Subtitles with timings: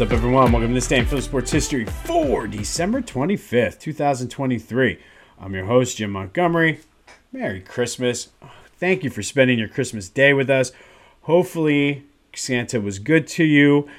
[0.00, 0.50] What's up, everyone?
[0.50, 4.98] Welcome to this day in Philly sports history for December 25th, 2023.
[5.38, 6.80] I'm your host, Jim Montgomery.
[7.32, 8.30] Merry Christmas.
[8.78, 10.72] Thank you for spending your Christmas day with us.
[11.24, 13.90] Hopefully, Santa was good to you.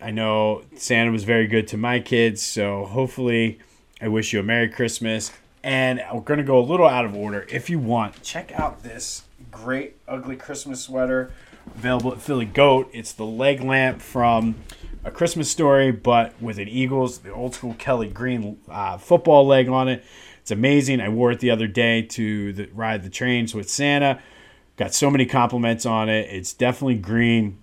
[0.00, 3.58] I know Santa was very good to my kids, so hopefully,
[4.00, 5.30] I wish you a Merry Christmas.
[5.62, 7.46] And we're going to go a little out of order.
[7.50, 11.32] If you want, check out this great, ugly Christmas sweater
[11.66, 12.88] available at Philly Goat.
[12.94, 14.56] It's the leg lamp from
[15.04, 19.68] A Christmas Story, but with an Eagles, the old school Kelly Green uh, football leg
[19.68, 20.04] on it.
[20.40, 21.00] It's amazing.
[21.00, 24.20] I wore it the other day to the, ride the trains with Santa.
[24.76, 26.28] Got so many compliments on it.
[26.30, 27.58] It's definitely green.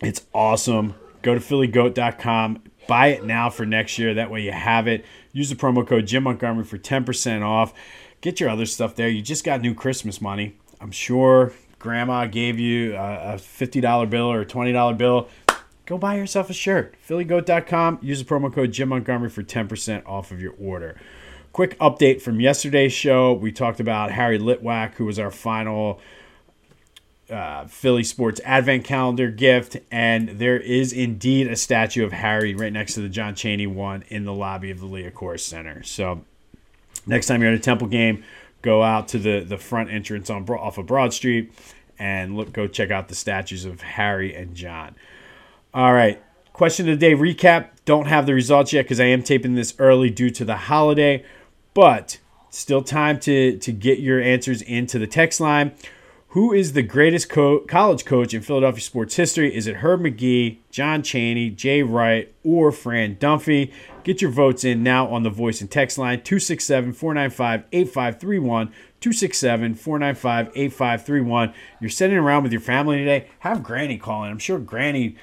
[0.00, 0.94] It's awesome.
[1.22, 2.62] Go to phillygoat.com.
[2.86, 4.14] Buy it now for next year.
[4.14, 5.04] That way you have it.
[5.32, 7.74] Use the promo code Jim Montgomery for 10% off.
[8.20, 9.08] Get your other stuff there.
[9.08, 10.56] You just got new Christmas money.
[10.80, 15.28] I'm sure grandma gave you a, $50 bill or a $20 bill,
[15.86, 16.94] go buy yourself a shirt.
[17.08, 17.98] PhillyGoat.com.
[18.02, 20.96] Use the promo code Jim Montgomery for 10% off of your order.
[21.52, 23.32] Quick update from yesterday's show.
[23.32, 26.00] We talked about Harry Litwack, who was our final
[27.28, 32.72] uh, Philly Sports Advent Calendar gift, and there is indeed a statue of Harry right
[32.72, 35.82] next to the John Chaney one in the lobby of the Liacouras Center.
[35.82, 36.24] So
[37.06, 38.24] next time you're at a Temple game,
[38.60, 41.52] go out to the the front entrance on off of Broad Street
[41.98, 44.94] and look go check out the statues of Harry and John.
[45.74, 47.68] All right, question of the day recap.
[47.86, 51.24] Don't have the results yet because I am taping this early due to the holiday,
[51.72, 52.18] but
[52.50, 55.72] still time to to get your answers into the text line.
[56.28, 59.54] Who is the greatest co- college coach in Philadelphia sports history?
[59.54, 63.72] Is it Herb Magee, John Chaney, Jay Wright, or Fran Dunphy?
[64.04, 68.66] Get your votes in now on the voice and text line 267 495 8531.
[69.00, 71.54] 267 495 8531.
[71.80, 73.28] You're sitting around with your family today.
[73.38, 74.30] Have Granny call in.
[74.30, 75.16] I'm sure Granny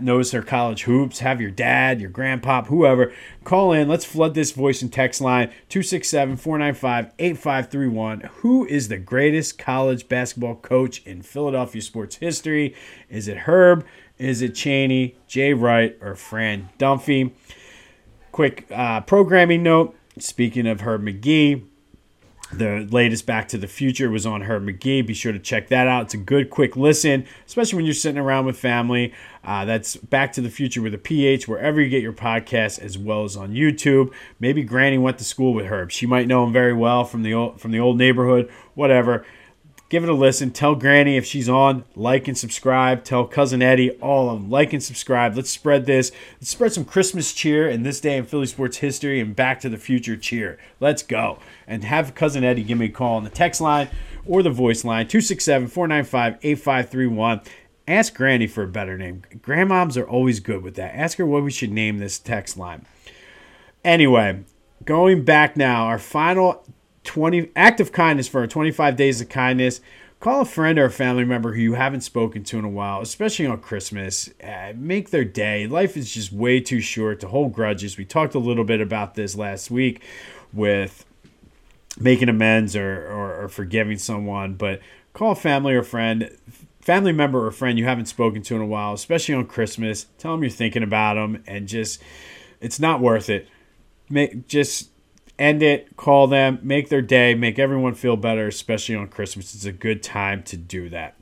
[0.00, 3.12] knows their college hoops, have your dad, your grandpop, whoever,
[3.44, 3.88] call in.
[3.88, 8.20] Let's flood this voice and text line 267 495 8531.
[8.40, 12.74] Who is the greatest college basketball coach in Philadelphia sports history?
[13.08, 13.84] Is it Herb?
[14.18, 17.32] Is it Chaney, Jay Wright, or Fran Dunphy?
[18.32, 21.64] Quick uh, programming note speaking of Herb Magee,
[22.52, 25.02] the latest Back to the Future was on Herb Magee.
[25.02, 26.04] Be sure to check that out.
[26.04, 29.12] It's a good, quick listen, especially when you're sitting around with family.
[29.44, 32.96] Uh, that's Back to the Future with a PH, wherever you get your podcasts, as
[32.96, 34.12] well as on YouTube.
[34.40, 35.90] Maybe Granny went to school with Herb.
[35.90, 39.24] She might know him very well from the old, from the old neighborhood, whatever
[39.88, 40.50] give it a listen.
[40.50, 43.04] Tell Granny if she's on, like and subscribe.
[43.04, 45.36] Tell cousin Eddie, all of them, like and subscribe.
[45.36, 46.12] Let's spread this.
[46.40, 49.68] Let's spread some Christmas cheer in this day in Philly sports history and Back to
[49.68, 50.58] the Future cheer.
[50.80, 51.38] Let's go.
[51.66, 53.88] And have cousin Eddie give me a call on the text line
[54.26, 57.40] or the voice line 267 495 8531.
[57.86, 59.22] Ask Granny for a better name.
[59.36, 60.94] Grandmoms are always good with that.
[60.94, 62.84] Ask her what we should name this text line.
[63.82, 64.44] Anyway,
[64.84, 66.64] going back now, our final
[67.08, 69.80] 20 act of kindness for 25 days of kindness.
[70.20, 73.00] Call a friend or a family member who you haven't spoken to in a while,
[73.00, 74.28] especially on Christmas.
[74.44, 75.66] Uh, make their day.
[75.66, 77.96] Life is just way too short to hold grudges.
[77.96, 80.02] We talked a little bit about this last week
[80.52, 81.06] with
[81.98, 84.80] making amends or, or, or forgiving someone, but
[85.14, 86.36] call a family or friend,
[86.82, 90.06] family member or friend you haven't spoken to in a while, especially on Christmas.
[90.18, 92.02] Tell them you're thinking about them and just,
[92.60, 93.48] it's not worth it.
[94.10, 94.90] Make just
[95.38, 99.54] end it, call them, make their day, make everyone feel better, especially on Christmas.
[99.54, 101.14] It's a good time to do that.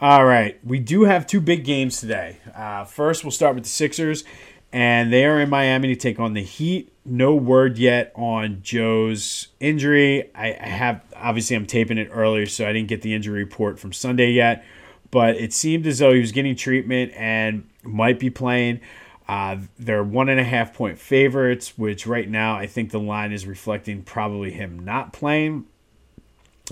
[0.00, 2.36] All right, we do have two big games today.
[2.54, 4.24] Uh, first, we'll start with the Sixers,
[4.72, 6.92] and they are in Miami to take on the Heat.
[7.04, 10.30] No word yet on Joe's injury.
[10.34, 13.78] I, I have obviously I'm taping it earlier, so I didn't get the injury report
[13.78, 14.64] from Sunday yet,
[15.10, 18.80] but it seemed as though he was getting treatment and might be playing.
[19.28, 23.32] Uh, they're one and a half point favorites, which right now I think the line
[23.32, 25.66] is reflecting probably him not playing,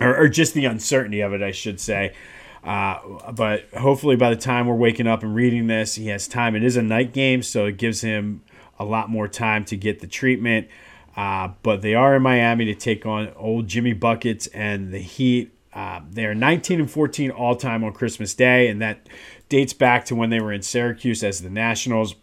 [0.00, 2.14] or, or just the uncertainty of it, I should say.
[2.62, 6.54] Uh, but hopefully, by the time we're waking up and reading this, he has time.
[6.54, 8.42] It is a night game, so it gives him
[8.78, 10.68] a lot more time to get the treatment.
[11.16, 15.52] Uh, but they are in Miami to take on old Jimmy Buckets and the Heat.
[15.72, 19.08] Uh, they are 19 and 14 all time on Christmas Day, and that
[19.48, 22.14] dates back to when they were in Syracuse as the Nationals.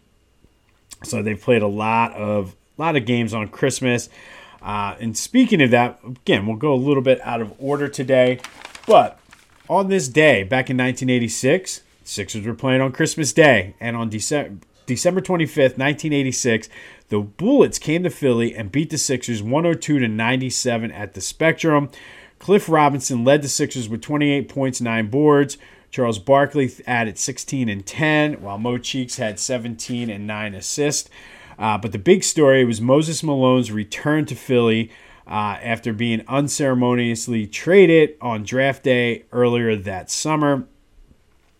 [1.03, 4.09] So they've played a lot of lot of games on Christmas.
[4.61, 8.39] Uh, and speaking of that, again, we'll go a little bit out of order today.
[8.85, 9.19] But
[9.69, 13.75] on this day, back in 1986, Sixers were playing on Christmas Day.
[13.79, 16.69] And on December, December 25th, 1986,
[17.09, 21.89] the Bullets came to Philly and beat the Sixers 102 to 97 at the Spectrum.
[22.39, 25.57] Cliff Robinson led the Sixers with 28 points, 9 boards.
[25.91, 31.09] Charles Barkley added 16 and 10, while Mo Cheeks had 17 and 9 assists.
[31.59, 34.89] Uh, but the big story was Moses Malone's return to Philly
[35.27, 40.65] uh, after being unceremoniously traded on draft day earlier that summer.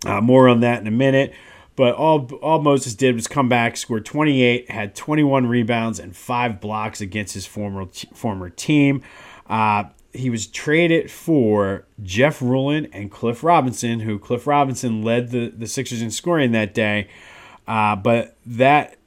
[0.06, 1.34] Uh, more on that in a minute.
[1.76, 6.60] But all, all Moses did was come back, scored 28, had 21 rebounds, and five
[6.60, 9.04] blocks against his former, former team.
[9.48, 15.50] Uh, he was traded for Jeff Ruland and Cliff Robinson, who Cliff Robinson led the,
[15.50, 17.08] the Sixers in scoring that day.
[17.68, 18.98] Uh, but that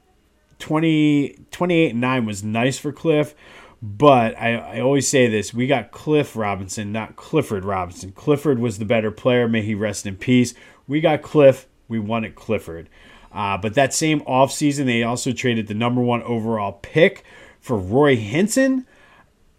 [0.59, 3.35] 20, 28 and 9 was nice for Cliff.
[3.81, 8.11] But I, I always say this we got Cliff Robinson, not Clifford Robinson.
[8.13, 9.47] Clifford was the better player.
[9.47, 10.55] May he rest in peace.
[10.87, 11.67] We got Cliff.
[11.87, 12.89] We wanted Clifford.
[13.31, 17.23] Uh, but that same offseason, they also traded the number one overall pick
[17.59, 18.87] for Roy Hinson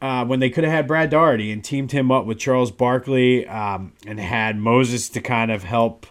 [0.00, 3.46] uh, when they could have had Brad Daugherty and teamed him up with Charles Barkley
[3.46, 6.06] um, and had Moses to kind of help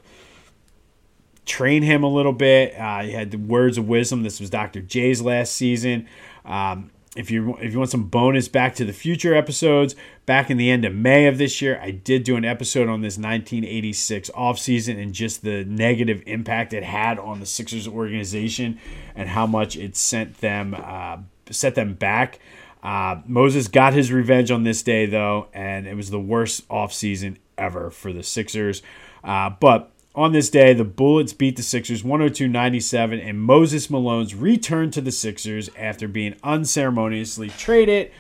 [1.46, 2.74] train him a little bit.
[2.78, 4.24] Uh, he had the words of wisdom.
[4.24, 4.82] This was Dr.
[4.82, 6.08] J's last season.
[6.44, 9.96] Um, if you if you want some bonus Back to the Future episodes,
[10.26, 13.02] back in the end of May of this year, I did do an episode on
[13.02, 18.80] this 1986 offseason and just the negative impact it had on the Sixers organization
[19.16, 21.18] and how much it sent them uh,
[21.50, 22.40] set them back.
[22.86, 27.38] Uh, Moses got his revenge on this day, though, and it was the worst offseason
[27.58, 28.84] ever for the Sixers.
[29.24, 34.36] Uh, but on this day, the Bullets beat the Sixers 102 97, and Moses Malone's
[34.36, 38.12] returned to the Sixers after being unceremoniously traded,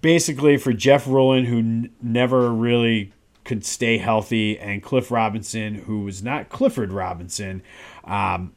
[0.00, 3.12] basically for Jeff Ruland, who n- never really
[3.44, 7.62] could stay healthy, and Cliff Robinson, who was not Clifford Robinson.
[8.02, 8.56] Um,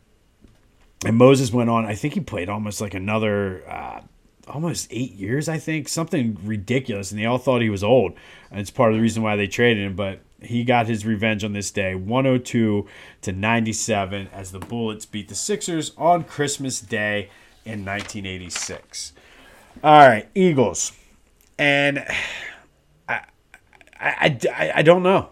[1.05, 3.63] and Moses went on, I think he played almost like another.
[3.69, 4.01] Uh,
[4.49, 8.13] almost eight years, I think, something ridiculous, and they all thought he was old.
[8.51, 9.95] And it's part of the reason why they traded him.
[9.95, 12.87] But he got his revenge on this day, 102
[13.21, 17.29] to 97, as the Bullets beat the Sixers on Christmas Day
[17.65, 19.13] in 1986.
[19.83, 20.91] All right, Eagles,
[21.59, 22.05] and
[23.07, 23.21] I,
[23.99, 25.29] I, I, I don't know.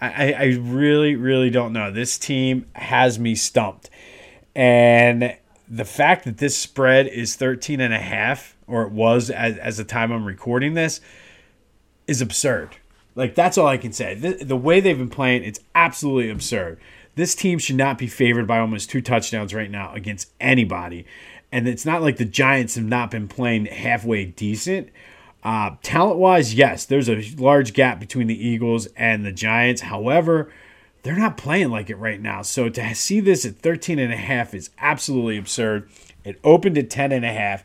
[0.00, 1.90] I, I really, really don't know.
[1.90, 3.88] This team has me stumped.
[4.54, 5.36] And
[5.68, 9.76] the fact that this spread is 13 and a half or it was as, as
[9.76, 11.00] the time I'm recording this,
[12.06, 12.76] is absurd.
[13.14, 14.14] Like that's all I can say.
[14.14, 16.80] The, the way they've been playing, it's absolutely absurd.
[17.14, 21.06] This team should not be favored by almost two touchdowns right now against anybody.
[21.52, 24.90] And it's not like the Giants have not been playing halfway decent.
[25.44, 29.82] Uh, talent wise, yes, there's a large gap between the Eagles and the Giants.
[29.82, 30.50] However,
[31.04, 32.42] they're not playing like it right now.
[32.42, 35.88] So to see this at 13 and a half is absolutely absurd.
[36.24, 37.62] It opened at 10 and a half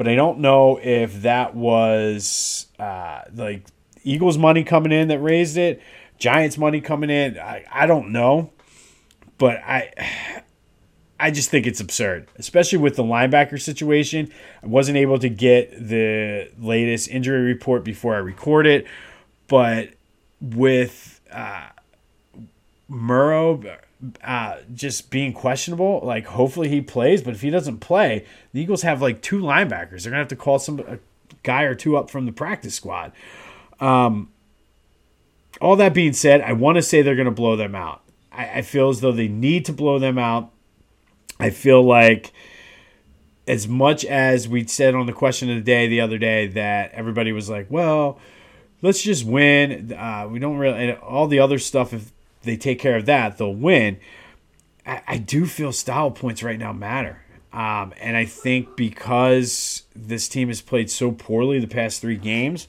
[0.00, 3.66] but I don't know if that was uh, like
[4.02, 5.82] Eagles money coming in that raised it,
[6.16, 7.38] Giants money coming in.
[7.38, 8.50] I, I don't know,
[9.36, 9.92] but I
[11.20, 14.32] I just think it's absurd, especially with the linebacker situation.
[14.62, 18.86] I wasn't able to get the latest injury report before I record it,
[19.48, 19.90] but
[20.40, 21.68] with uh,
[22.88, 23.62] Morrow
[24.24, 26.00] uh, just being questionable.
[26.02, 30.02] Like, hopefully he plays, but if he doesn't play, the Eagles have like two linebackers.
[30.02, 30.98] They're gonna have to call some a
[31.42, 33.12] guy or two up from the practice squad.
[33.78, 34.30] Um,
[35.60, 38.02] all that being said, I want to say they're gonna blow them out.
[38.32, 40.50] I, I feel as though they need to blow them out.
[41.38, 42.32] I feel like
[43.46, 46.92] as much as we said on the question of the day the other day that
[46.92, 48.20] everybody was like, well,
[48.82, 49.92] let's just win.
[49.92, 53.54] Uh, we don't really, all the other stuff, if they take care of that, they'll
[53.54, 53.98] win.
[54.86, 57.22] I, I do feel style points right now matter.
[57.52, 62.68] Um, and I think because this team has played so poorly the past three games,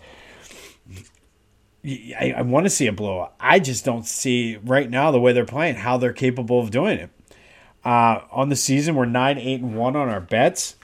[1.86, 3.34] I, I want to see a blowout.
[3.40, 6.98] I just don't see right now the way they're playing how they're capable of doing
[6.98, 7.10] it.
[7.84, 10.76] Uh, on the season, we're nine, eight, and one on our bets.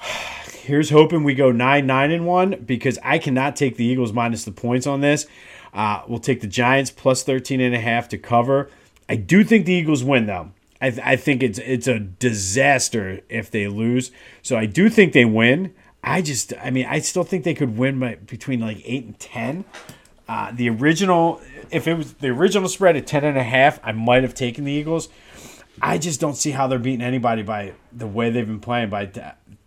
[0.52, 4.44] Here's hoping we go nine, nine, and one because I cannot take the Eagles minus
[4.44, 5.26] the points on this.
[5.74, 8.70] Uh, we'll take the Giants plus 13 and a half to cover.
[9.08, 10.52] I do think the Eagles win though.
[10.80, 14.12] I, th- I think it's it's a disaster if they lose.
[14.42, 15.74] So I do think they win.
[16.02, 19.18] I just I mean I still think they could win by between like eight and
[19.18, 19.64] ten.
[20.28, 21.40] Uh, the original
[21.70, 24.64] if it was the original spread at ten and a half, I might have taken
[24.64, 25.08] the Eagles.
[25.82, 29.10] I just don't see how they're beating anybody by the way they've been playing by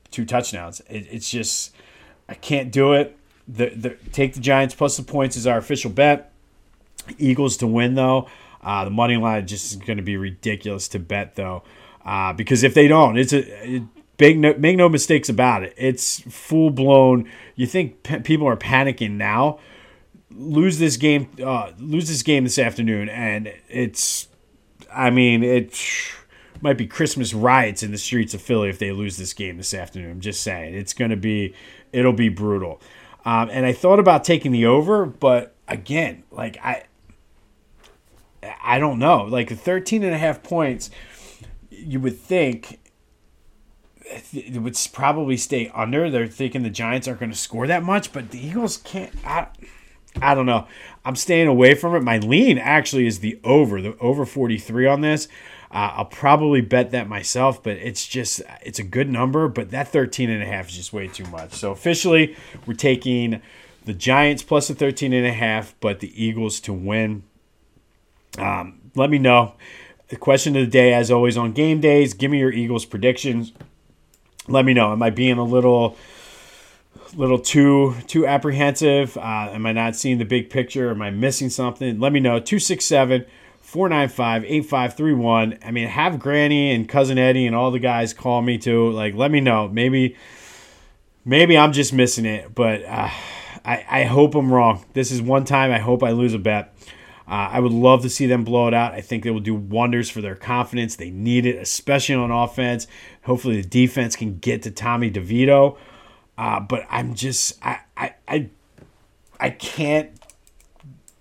[0.10, 0.82] two touchdowns.
[0.90, 1.76] It, it's just
[2.30, 3.17] I can't do it
[3.48, 6.32] the, the take the Giants plus the points is our official bet.
[7.18, 8.28] Eagles to win though.
[8.62, 11.64] Uh, the money line just is going to be ridiculous to bet though,
[12.06, 13.84] uh, because if they don't, it's a it,
[14.18, 14.40] big.
[14.40, 15.74] No, make no mistakes about it.
[15.78, 17.30] It's full blown.
[17.56, 19.60] You think p- people are panicking now?
[20.38, 24.28] lose this game, uh, lose this game this afternoon, and it's,
[24.94, 25.82] I mean, it
[26.62, 29.74] might be Christmas riots in the streets of Philly if they lose this game this
[29.74, 30.12] afternoon.
[30.12, 31.54] I'm just saying, it's going to be,
[31.92, 32.82] it'll be brutal.
[33.28, 36.86] Um, and I thought about taking the over, but again, like I,
[38.64, 40.90] I don't know, like 13 and a half points,
[41.70, 42.80] you would think
[44.32, 46.10] it would probably stay under.
[46.10, 49.12] They're thinking the Giants aren't going to score that much, but the Eagles can't.
[49.26, 49.48] I,
[50.22, 50.66] I don't know.
[51.04, 52.04] I'm staying away from it.
[52.04, 55.28] My lean actually is the over, the over 43 on this.
[55.70, 59.48] Uh, I'll probably bet that myself, but it's just it's a good number.
[59.48, 61.54] But that 13 and a half is just way too much.
[61.54, 63.42] So officially, we're taking
[63.86, 67.24] the Giants plus the 13 and a half, but the Eagles to win.
[68.38, 69.54] Um, let me know.
[70.10, 73.52] The question of the day, as always, on game days, give me your Eagles predictions.
[74.48, 74.94] Let me know.
[74.94, 75.98] Am I being a little
[77.14, 79.18] little too too apprehensive?
[79.18, 80.92] Uh, am I not seeing the big picture?
[80.92, 82.00] Am I missing something?
[82.00, 82.40] Let me know.
[82.40, 83.26] 267
[83.68, 85.60] 495 8531.
[85.62, 88.90] I mean, have Granny and Cousin Eddie and all the guys call me too.
[88.92, 89.68] Like, let me know.
[89.68, 90.16] Maybe
[91.26, 93.10] maybe I'm just missing it, but uh,
[93.66, 94.86] I, I hope I'm wrong.
[94.94, 96.74] This is one time I hope I lose a bet.
[97.28, 98.94] Uh, I would love to see them blow it out.
[98.94, 100.96] I think they will do wonders for their confidence.
[100.96, 102.88] They need it, especially on offense.
[103.24, 105.78] Hopefully, the defense can get to Tommy DeVito.
[106.38, 108.50] Uh, but I'm just I, I I
[109.42, 110.12] I can't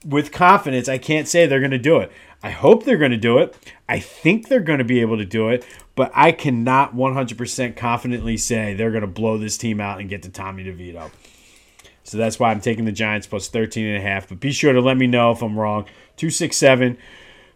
[0.07, 0.88] with confidence.
[0.88, 2.12] I can't say they're going to do it.
[2.43, 3.57] I hope they're going to do it.
[3.88, 8.37] I think they're going to be able to do it, but I cannot 100% confidently
[8.37, 11.11] say they're going to blow this team out and get to Tommy DeVito.
[12.05, 14.28] So that's why I'm taking the Giants plus 13 and a half.
[14.28, 15.85] But be sure to let me know if I'm wrong.
[16.16, 16.97] 267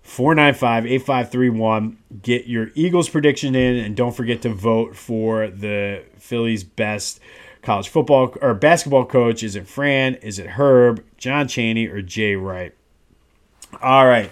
[0.03, 1.99] 495 8531.
[2.23, 7.21] Get your Eagles prediction in and don't forget to vote for the Phillies best
[7.63, 9.45] college football or basketball coach.
[9.45, 10.17] Is it Fran?
[10.17, 12.75] Is it Herb, John Chaney, or Jay Wright?
[13.81, 14.31] All right.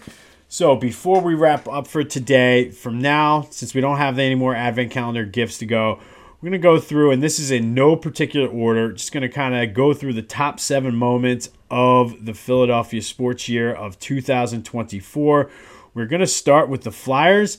[0.50, 4.54] So before we wrap up for today, from now, since we don't have any more
[4.54, 6.00] advent calendar gifts to go,
[6.40, 9.28] we're going to go through, and this is in no particular order, just going to
[9.28, 15.50] kind of go through the top seven moments of the Philadelphia sports year of 2024.
[15.92, 17.58] We're going to start with the Flyers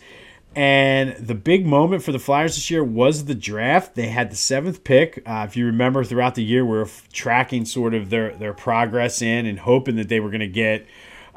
[0.55, 3.93] and the big moment for the Flyers this year was the draft.
[3.93, 5.21] They had the seventh pick.
[5.27, 9.21] Uh, if you remember, throughout the year, we were tracking sort of their, their progress
[9.21, 10.87] in and hoping that they were going to get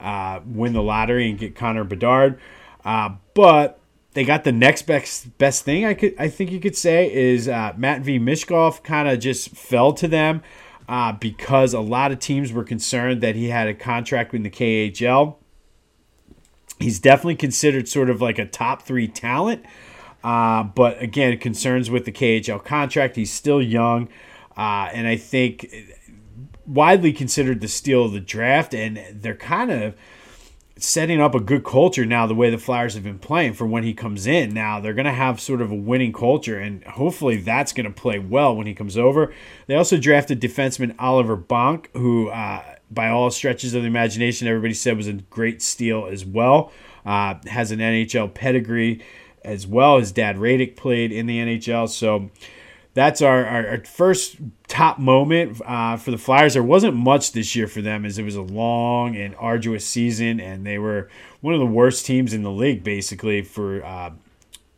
[0.03, 2.39] uh, win the lottery and get Connor Bedard.
[2.85, 3.79] Uh, but
[4.15, 7.49] they got the next best best thing I could I think you could say is
[7.49, 10.43] uh, V Michkov kind of just fell to them
[10.89, 14.51] uh, because a lot of teams were concerned that he had a contract with the
[14.51, 15.37] KHL.
[16.79, 19.65] He's definitely considered sort of like a top three talent.
[20.25, 23.17] Uh, but again, concerns with the KHL contract.
[23.17, 24.09] He's still young.
[24.57, 25.73] Uh, and I think
[26.67, 28.75] widely considered the steal of the draft.
[28.75, 29.95] And they're kind of
[30.77, 33.85] setting up a good culture now, the way the Flyers have been playing for when
[33.85, 34.53] he comes in.
[34.53, 37.93] Now they're going to have sort of a winning culture, and hopefully that's going to
[37.93, 39.33] play well when he comes over.
[39.67, 42.29] They also drafted defenseman Oliver Bonk, who.
[42.29, 46.73] Uh, by all stretches of the imagination, everybody said was a great steal as well.
[47.05, 49.03] Uh, has an NHL pedigree
[49.45, 49.99] as well.
[49.99, 52.31] His dad Radek played in the NHL, so
[52.95, 54.37] that's our, our, our first
[54.69, 56.55] top moment uh, for the Flyers.
[56.55, 60.41] There wasn't much this year for them as it was a long and arduous season,
[60.41, 61.09] and they were
[61.41, 64.11] one of the worst teams in the league basically for uh,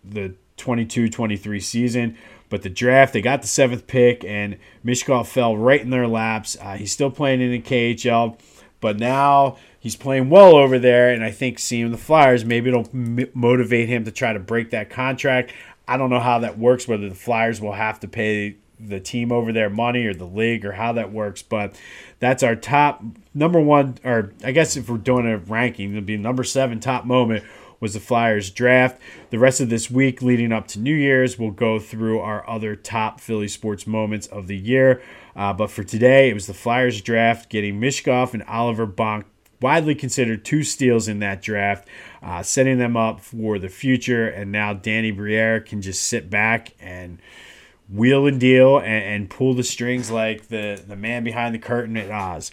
[0.04, 2.16] the 22 23 season.
[2.48, 6.56] But the draft, they got the seventh pick, and Michkov fell right in their laps.
[6.60, 8.38] Uh, he's still playing in the KHL,
[8.80, 11.10] but now he's playing well over there.
[11.10, 14.70] And I think seeing the Flyers, maybe it'll m- motivate him to try to break
[14.70, 15.52] that contract.
[15.86, 19.30] I don't know how that works, whether the Flyers will have to pay the team
[19.30, 21.42] over there money or the league or how that works.
[21.42, 21.78] But
[22.18, 26.16] that's our top number one, or I guess if we're doing a ranking, it'll be
[26.16, 27.44] number seven top moment
[27.80, 28.98] was the Flyers draft.
[29.30, 32.74] The rest of this week leading up to New Year's, we'll go through our other
[32.76, 35.02] top Philly sports moments of the year.
[35.36, 39.24] Uh, but for today, it was the Flyers draft, getting Michkov and Oliver Bonk,
[39.64, 41.88] widely considered two steals in that draft,
[42.22, 44.28] uh, setting them up for the future.
[44.28, 47.18] And now Danny Briere can just sit back and
[47.88, 51.96] wheel and deal and, and pull the strings like the, the man behind the curtain
[51.96, 52.50] at Oz.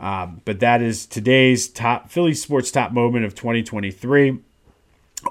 [0.00, 4.40] Um, but that is today's top Philly sports top moment of 2023.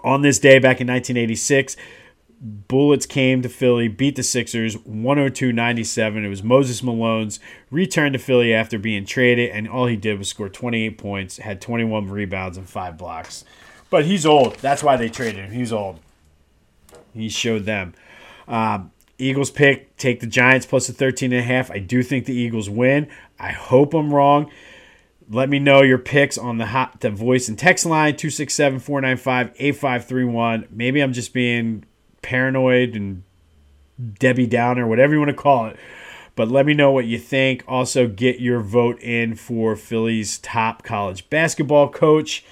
[0.06, 1.76] On this day back in 1986,
[2.40, 6.24] Bullets came to Philly, beat the Sixers 102 97.
[6.24, 7.40] It was Moses Malone's
[7.72, 11.62] return to Philly after being traded, and all he did was score 28 points, had
[11.62, 13.44] 21 rebounds, and five blocks.
[13.90, 14.56] But he's old.
[14.58, 15.52] That's why they traded him.
[15.52, 16.00] He's old.
[17.14, 17.96] He showed them.
[18.48, 21.72] Um, Eagles pick, take the Giants plus the 13 and a half.
[21.72, 23.08] I do think the Eagles win.
[23.40, 24.52] I hope I'm wrong.
[25.30, 30.68] Let me know your picks on the hot the voice and text line 267-495-8531.
[30.72, 31.84] Maybe I'm just being
[32.22, 33.24] paranoid and
[34.20, 35.78] Debbie Downer, whatever you want to call it.
[36.36, 37.64] But let me know what you think.
[37.68, 42.46] Also, get your vote in for Philly's top college basketball coach.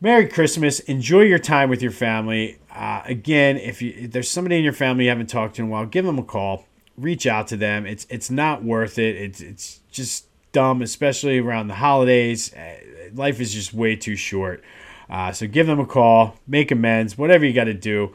[0.00, 0.80] Merry Christmas.
[0.80, 2.58] Enjoy your time with your family.
[2.74, 5.68] Uh, again, if, you, if there's somebody in your family you haven't talked to in
[5.68, 6.66] a while, give them a call.
[6.96, 7.86] Reach out to them.
[7.86, 9.16] It's it's not worth it.
[9.16, 12.52] It's it's just dumb, especially around the holidays.
[12.54, 12.76] Uh,
[13.14, 14.62] life is just way too short.
[15.08, 18.14] Uh, so give them a call, make amends, whatever you got to do.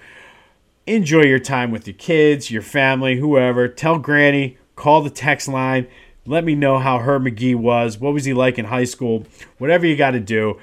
[0.90, 3.68] Enjoy your time with your kids, your family, whoever.
[3.68, 5.86] Tell Granny, call the text line.
[6.26, 8.00] Let me know how Herb Magee was.
[8.00, 9.28] What was he like in high school?
[9.60, 10.60] Whatever you got to do.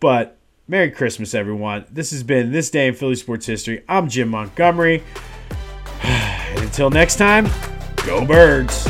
[0.00, 0.36] But
[0.66, 1.84] Merry Christmas, everyone.
[1.88, 3.84] This has been This Day in Philly Sports History.
[3.88, 5.04] I'm Jim Montgomery.
[6.02, 7.48] until next time,
[8.04, 8.88] go birds.